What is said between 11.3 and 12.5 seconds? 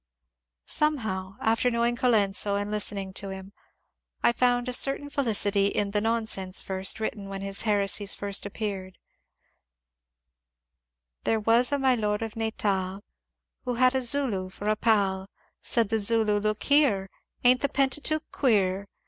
was a Mj Lord of